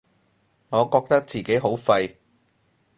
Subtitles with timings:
[0.71, 2.15] 我覺得自己好廢